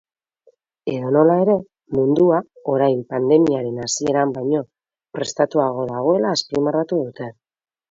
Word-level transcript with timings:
Edonola 0.93 1.35
ere, 1.41 1.57
mundua 1.97 2.39
orain 2.77 3.03
pandemiaren 3.13 3.77
hasieran 3.85 4.33
baino 4.39 4.65
prestatuago 5.19 5.87
dagoela 5.95 6.35
azpimarratu 6.41 7.03
dute. 7.07 7.33